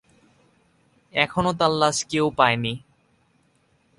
[1.13, 2.73] এখনও তার লাশ কেউ পায়নি।